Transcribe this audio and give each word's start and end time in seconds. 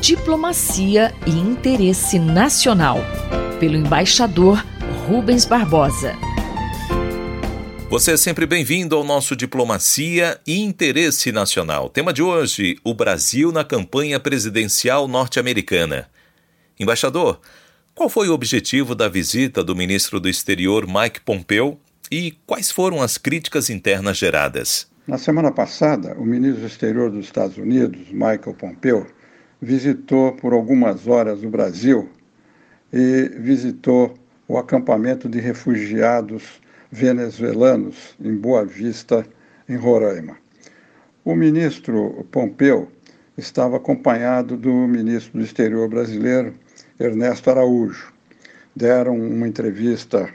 Diplomacia 0.00 1.14
e 1.26 1.30
Interesse 1.30 2.18
Nacional, 2.18 2.98
pelo 3.60 3.76
embaixador 3.76 4.64
Rubens 5.06 5.44
Barbosa. 5.44 6.16
Você 7.90 8.12
é 8.12 8.16
sempre 8.16 8.46
bem-vindo 8.46 8.96
ao 8.96 9.04
nosso 9.04 9.36
Diplomacia 9.36 10.40
e 10.46 10.60
Interesse 10.60 11.30
Nacional. 11.30 11.88
Tema 11.88 12.12
de 12.12 12.22
hoje: 12.22 12.78
o 12.82 12.94
Brasil 12.94 13.52
na 13.52 13.64
campanha 13.64 14.18
presidencial 14.18 15.06
norte-americana. 15.06 16.08
Embaixador, 16.80 17.40
qual 17.94 18.08
foi 18.08 18.28
o 18.28 18.32
objetivo 18.32 18.94
da 18.94 19.08
visita 19.08 19.62
do 19.62 19.76
ministro 19.76 20.18
do 20.18 20.28
Exterior 20.28 20.86
Mike 20.86 21.20
Pompeo 21.20 21.78
e 22.10 22.32
quais 22.46 22.70
foram 22.70 23.02
as 23.02 23.18
críticas 23.18 23.68
internas 23.68 24.16
geradas? 24.16 24.87
Na 25.08 25.16
semana 25.16 25.50
passada, 25.50 26.14
o 26.18 26.22
ministro 26.26 26.60
do 26.60 26.66
Exterior 26.66 27.10
dos 27.10 27.24
Estados 27.24 27.56
Unidos, 27.56 28.12
Michael 28.12 28.54
Pompeo, 28.58 29.06
visitou 29.58 30.32
por 30.32 30.52
algumas 30.52 31.08
horas 31.08 31.42
o 31.42 31.48
Brasil 31.48 32.10
e 32.92 33.30
visitou 33.38 34.12
o 34.46 34.58
acampamento 34.58 35.26
de 35.26 35.40
refugiados 35.40 36.60
venezuelanos 36.92 38.14
em 38.20 38.36
Boa 38.36 38.66
Vista, 38.66 39.26
em 39.66 39.76
Roraima. 39.76 40.36
O 41.24 41.34
ministro 41.34 42.26
Pompeu 42.30 42.92
estava 43.34 43.78
acompanhado 43.78 44.58
do 44.58 44.70
ministro 44.86 45.38
do 45.38 45.42
Exterior 45.42 45.88
brasileiro, 45.88 46.52
Ernesto 47.00 47.48
Araújo. 47.48 48.12
Deram 48.76 49.18
uma 49.18 49.48
entrevista 49.48 50.28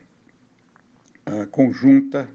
uh, 1.29 1.45
conjunta 1.51 2.27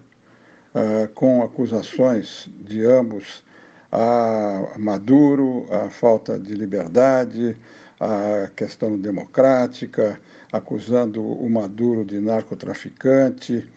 uh, 0.78 1.09
com 1.14 1.42
acusações 1.42 2.48
de 2.60 2.84
ambos 2.84 3.42
a 3.91 4.74
Maduro, 4.78 5.66
a 5.70 5.88
falta 5.88 6.38
de 6.38 6.55
liberdade, 6.55 7.56
a 7.98 8.48
questão 8.55 8.98
democrática, 8.98 10.20
acusando 10.53 11.22
o 11.22 11.48
Maduro 11.48 12.05
de 12.05 12.20
narcotraficante 12.20 13.69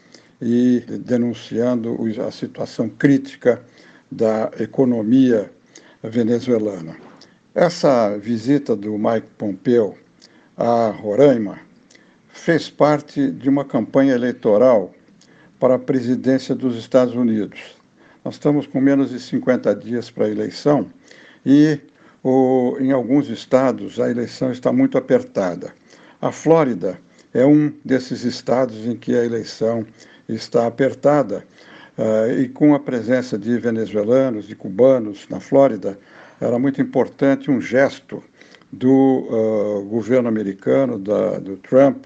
e 0.41 0.83
denunciando 1.05 1.97
a 2.25 2.31
situação 2.31 2.89
crítica 2.89 3.61
da 4.11 4.51
economia 4.59 5.49
venezuelana. 6.03 6.95
Essa 7.55 8.17
visita 8.17 8.75
do 8.75 8.97
Mike 8.97 9.27
Pompeo 9.37 9.95
a 10.57 10.89
Roraima 10.89 11.59
fez 12.29 12.69
parte 12.69 13.31
de 13.31 13.49
uma 13.49 13.63
campanha 13.63 14.13
eleitoral 14.13 14.93
para 15.61 15.75
a 15.75 15.79
presidência 15.79 16.55
dos 16.55 16.75
Estados 16.75 17.13
Unidos. 17.13 17.59
Nós 18.25 18.33
estamos 18.33 18.65
com 18.65 18.81
menos 18.81 19.11
de 19.11 19.19
50 19.19 19.75
dias 19.75 20.09
para 20.09 20.25
a 20.25 20.29
eleição 20.29 20.89
e 21.45 21.79
o, 22.23 22.77
em 22.79 22.91
alguns 22.91 23.29
estados 23.29 23.99
a 23.99 24.09
eleição 24.09 24.51
está 24.51 24.73
muito 24.73 24.97
apertada. 24.97 25.71
A 26.19 26.31
Flórida 26.31 26.99
é 27.31 27.45
um 27.45 27.71
desses 27.85 28.23
estados 28.23 28.87
em 28.87 28.95
que 28.95 29.13
a 29.15 29.23
eleição 29.23 29.85
está 30.27 30.65
apertada 30.65 31.45
uh, 31.95 32.39
e 32.39 32.49
com 32.49 32.73
a 32.73 32.79
presença 32.79 33.37
de 33.37 33.55
venezuelanos, 33.59 34.47
de 34.47 34.55
cubanos 34.55 35.27
na 35.29 35.39
Flórida, 35.39 35.97
era 36.39 36.57
muito 36.57 36.81
importante 36.81 37.51
um 37.51 37.61
gesto 37.61 38.23
do 38.71 39.27
uh, 39.29 39.85
governo 39.85 40.27
americano, 40.27 40.97
da, 40.97 41.37
do 41.37 41.55
Trump, 41.57 42.05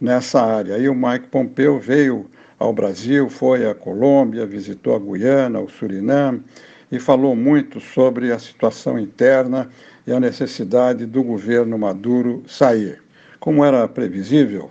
nessa 0.00 0.40
área. 0.40 0.78
E 0.78 0.88
o 0.88 0.94
Mike 0.96 1.28
Pompeo 1.28 1.78
veio 1.78 2.28
ao 2.58 2.72
Brasil, 2.72 3.28
foi 3.28 3.68
à 3.68 3.74
Colômbia, 3.74 4.44
visitou 4.44 4.96
a 4.96 4.98
Guiana, 4.98 5.60
o 5.60 5.68
Suriname 5.68 6.42
e 6.90 6.98
falou 6.98 7.36
muito 7.36 7.80
sobre 7.80 8.32
a 8.32 8.38
situação 8.38 8.98
interna 8.98 9.68
e 10.06 10.12
a 10.12 10.18
necessidade 10.18 11.06
do 11.06 11.22
governo 11.22 11.78
Maduro 11.78 12.42
sair. 12.48 13.00
Como 13.38 13.64
era 13.64 13.86
previsível, 13.86 14.70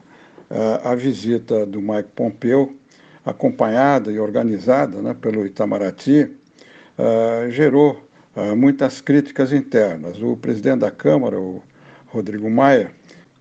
uh, 0.49 0.87
a 0.87 0.95
visita 0.95 1.65
do 1.65 1.81
Mike 1.81 2.09
Pompeo, 2.15 2.75
acompanhada 3.25 4.11
e 4.11 4.19
organizada 4.19 5.01
né, 5.01 5.13
pelo 5.13 5.45
Itamaraty, 5.45 6.23
uh, 6.97 7.49
gerou 7.51 8.03
uh, 8.35 8.55
muitas 8.55 8.99
críticas 8.99 9.53
internas. 9.53 10.21
O 10.21 10.35
presidente 10.35 10.79
da 10.79 10.91
Câmara, 10.91 11.39
o 11.39 11.61
Rodrigo 12.07 12.49
Maia, 12.49 12.91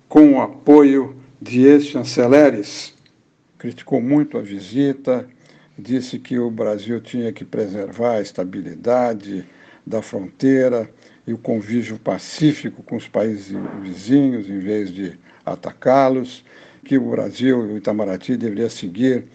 com 0.07 0.33
o 0.33 0.41
apoio 0.41 1.15
de 1.41 1.65
ex-chanceleres, 1.65 2.93
criticou 3.57 4.01
muito 4.01 4.37
a 4.37 4.41
visita, 4.41 5.27
disse 5.77 6.19
que 6.19 6.39
o 6.39 6.49
Brasil 6.49 6.99
tinha 7.01 7.31
que 7.31 7.45
preservar 7.45 8.15
a 8.15 8.21
estabilidade 8.21 9.45
da 9.85 10.01
fronteira 10.01 10.89
e 11.25 11.33
o 11.33 11.37
convívio 11.37 11.97
pacífico 11.99 12.81
com 12.83 12.95
os 12.95 13.07
países 13.07 13.55
vizinhos, 13.81 14.49
em 14.49 14.59
vez 14.59 14.93
de 14.93 15.17
atacá-los, 15.45 16.43
que 16.83 16.97
o 16.97 17.09
Brasil 17.09 17.69
e 17.69 17.73
o 17.73 17.77
Itamaraty 17.77 18.37
deveria 18.37 18.69
seguir 18.69 19.25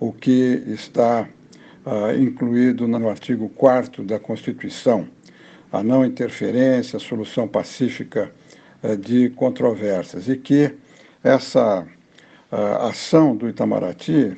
o 0.00 0.12
que 0.12 0.62
está 0.66 1.28
uh, 1.84 2.18
incluído 2.18 2.88
no 2.88 3.08
artigo 3.08 3.48
4 3.50 4.02
da 4.02 4.18
Constituição, 4.18 5.06
a 5.70 5.82
não 5.82 6.04
interferência, 6.04 6.96
a 6.96 7.00
solução 7.00 7.46
pacífica 7.46 8.32
uh, 8.82 8.96
de 8.96 9.30
controvérsias, 9.30 10.28
e 10.28 10.36
que 10.36 10.74
essa 11.22 11.86
uh, 12.52 12.86
ação 12.86 13.34
do 13.34 13.48
Itamaraty, 13.48 14.36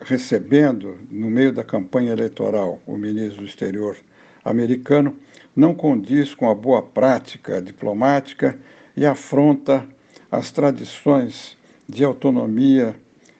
recebendo, 0.00 0.96
no 1.10 1.28
meio 1.28 1.52
da 1.52 1.64
campanha 1.64 2.12
eleitoral, 2.12 2.80
o 2.86 2.96
ministro 2.96 3.42
do 3.42 3.48
Exterior 3.48 3.96
americano, 4.44 5.16
não 5.54 5.74
condiz 5.74 6.34
com 6.34 6.48
a 6.48 6.54
boa 6.54 6.80
prática 6.80 7.60
diplomática 7.60 8.58
e 8.96 9.04
afronta 9.04 9.86
as 10.30 10.52
tradições 10.52 11.58
de 11.88 12.04
autonomia 12.04 12.94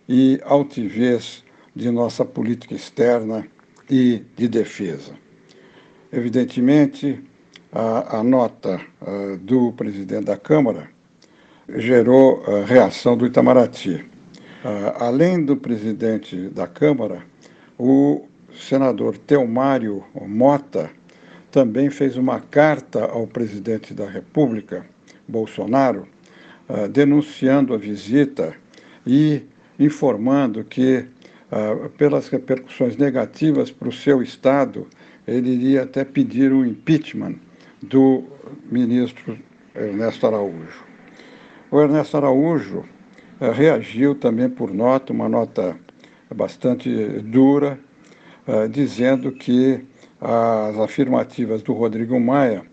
e 0.09 0.41
altivez 0.45 1.45
de 1.77 1.91
nossa 1.91 2.25
política 2.25 2.75
externa 2.75 3.47
e 3.89 4.25
de 4.37 4.49
defesa. 4.49 5.13
Evidentemente, 6.13 7.23
a, 7.71 8.19
a 8.19 8.25
nota 8.25 8.81
do 9.43 9.73
presidente 9.73 10.25
da 10.25 10.37
Câmara 10.37 10.91
gerou 11.77 12.43
a 12.47 12.65
reação 12.65 13.17
do 13.17 13.27
Itamaraty. 13.27 14.05
Uh, 14.65 14.93
além 14.99 15.45
do 15.45 15.57
presidente 15.57 16.49
da 16.49 16.67
Câmara, 16.67 17.23
o 17.79 18.27
senador 18.53 19.17
Teomário 19.19 20.05
Mota 20.27 20.91
também 21.51 21.91
fez 21.91 22.17
uma 22.17 22.41
carta 22.41 23.05
ao 23.05 23.27
presidente 23.27 23.95
da 23.95 24.09
República, 24.09 24.85
Bolsonaro, 25.29 26.09
uh, 26.69 26.89
denunciando 26.89 27.75
a 27.75 27.79
visita 27.79 28.55
e 29.07 29.43
informando 29.79 30.65
que 30.65 31.07
ah, 31.51 31.89
pelas 31.97 32.29
repercussões 32.29 32.99
negativas 32.99 33.71
para 33.71 33.89
o 33.89 33.93
seu 33.93 34.23
Estado, 34.23 34.87
ele 35.27 35.51
iria 35.51 35.83
até 35.83 36.05
pedir 36.05 36.53
o 36.53 36.65
impeachment 36.65 37.37
do 37.83 38.25
ministro 38.71 39.39
Ernesto 39.75 40.27
Araújo. 40.27 40.85
O 41.71 41.79
Ernesto 41.83 42.17
Araújo 42.17 42.83
ah, 43.39 43.53
reagiu 43.53 44.15
também 44.15 44.49
por 44.49 44.73
nota, 44.73 45.13
uma 45.13 45.29
nota 45.29 45.79
bastante 46.35 46.91
dura, 47.21 47.79
ah, 48.47 48.67
dizendo 48.67 49.33
que 49.33 49.85
as 50.19 50.79
afirmativas 50.79 51.63
do 51.63 51.73
Rodrigo 51.75 52.19
Maia 52.19 52.65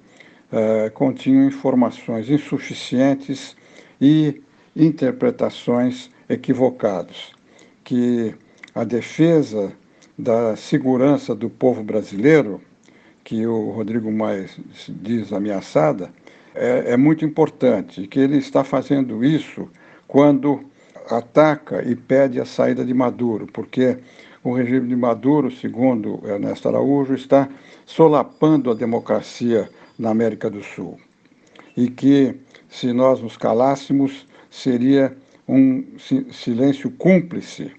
continham 0.94 1.48
informações 1.48 2.30
insuficientes 2.30 3.56
e 4.00 4.42
interpretações 4.76 6.10
equivocadas, 6.30 7.34
que 7.84 8.34
a 8.74 8.84
defesa 8.84 9.74
da 10.18 10.56
segurança 10.56 11.36
do 11.36 11.50
povo 11.50 11.84
brasileiro, 11.84 12.62
que 13.24 13.46
o 13.46 13.72
Rodrigo 13.72 14.12
Maia 14.12 14.50
diz 14.88 15.34
ameaçada, 15.34 16.12
é, 16.56 16.94
é 16.94 16.98
muito 16.98 17.26
importante 17.26 18.08
que 18.08 18.20
ele 18.20 18.38
está 18.38 18.64
fazendo 18.64 19.24
isso 19.24 19.70
quando 20.08 20.64
ataca 21.10 21.84
e 21.88 21.96
pede 21.96 22.40
a 22.40 22.46
saída 22.46 22.84
de 22.84 22.94
Maduro, 22.94 23.48
porque 23.54 23.98
o 24.44 24.54
regime 24.54 24.88
de 24.88 24.96
Maduro, 24.96 25.52
segundo 25.52 26.22
Ernesto 26.24 26.68
Araújo, 26.68 27.14
está 27.14 27.50
solapando 27.86 28.72
a 28.72 28.74
democracia 28.74 29.70
na 29.98 30.12
América 30.12 30.50
do 30.50 30.64
Sul. 30.64 31.00
E 31.76 31.90
que, 31.90 32.36
se 32.70 32.94
nós 32.94 33.22
nos 33.22 33.38
calássemos, 33.38 34.28
seria 34.50 35.16
um 35.48 35.84
silêncio 36.32 36.90
cúmplice 36.92 37.72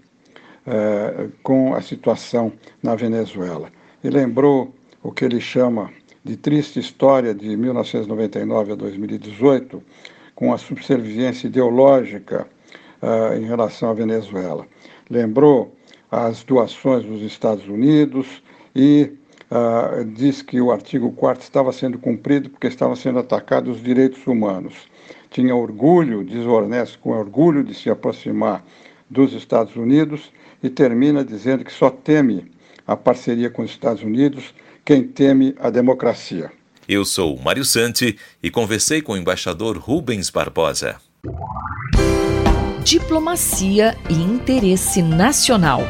é, 0.66 1.28
com 1.42 1.74
a 1.74 1.80
situação 1.80 2.52
na 2.82 2.94
Venezuela. 2.94 3.70
E 4.02 4.10
lembrou 4.10 4.74
o 5.02 5.12
que 5.12 5.24
ele 5.24 5.40
chama 5.40 5.90
de 6.26 6.36
triste 6.36 6.80
história 6.80 7.32
de 7.32 7.56
1999 7.56 8.72
a 8.72 8.74
2018, 8.74 9.80
com 10.34 10.52
a 10.52 10.58
subserviência 10.58 11.46
ideológica 11.46 12.48
uh, 13.00 13.38
em 13.38 13.46
relação 13.46 13.90
à 13.90 13.94
Venezuela. 13.94 14.66
Lembrou 15.08 15.72
as 16.10 16.42
doações 16.42 17.04
dos 17.04 17.22
Estados 17.22 17.68
Unidos 17.68 18.42
e 18.74 19.12
uh, 19.52 20.04
diz 20.04 20.42
que 20.42 20.60
o 20.60 20.72
artigo 20.72 21.12
4 21.12 21.44
estava 21.44 21.72
sendo 21.72 21.96
cumprido 21.96 22.50
porque 22.50 22.66
estavam 22.66 22.96
sendo 22.96 23.20
atacados 23.20 23.76
os 23.76 23.82
direitos 23.82 24.26
humanos. 24.26 24.74
Tinha 25.30 25.54
orgulho, 25.54 26.24
diz 26.24 26.44
o 26.44 26.50
Ornés, 26.50 26.96
com 26.96 27.10
orgulho 27.10 27.62
de 27.62 27.72
se 27.72 27.88
aproximar 27.88 28.64
dos 29.08 29.32
Estados 29.32 29.76
Unidos 29.76 30.32
e 30.60 30.68
termina 30.68 31.24
dizendo 31.24 31.64
que 31.64 31.72
só 31.72 31.88
teme 31.88 32.50
a 32.86 32.96
parceria 32.96 33.50
com 33.50 33.62
os 33.62 33.70
Estados 33.70 34.02
Unidos 34.02 34.54
quem 34.84 35.02
teme 35.02 35.54
a 35.58 35.68
democracia. 35.68 36.52
Eu 36.88 37.04
sou 37.04 37.36
Mário 37.38 37.64
Santi 37.64 38.16
e 38.40 38.50
conversei 38.50 39.02
com 39.02 39.14
o 39.14 39.16
embaixador 39.16 39.76
Rubens 39.76 40.30
Barbosa. 40.30 40.96
Diplomacia 42.84 43.96
e 44.08 44.14
interesse 44.14 45.02
nacional, 45.02 45.80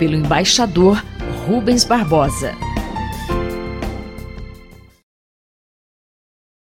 pelo 0.00 0.16
embaixador 0.16 1.00
Rubens 1.46 1.84
Barbosa. 1.84 2.52